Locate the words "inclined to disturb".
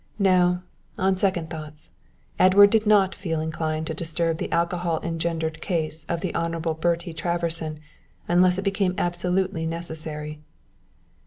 3.39-4.39